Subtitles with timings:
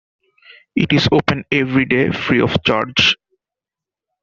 [0.75, 3.15] It is open every day free of charge.